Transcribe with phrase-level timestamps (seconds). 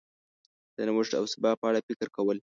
[0.75, 2.37] د نوښت او سبا په اړه فکر کول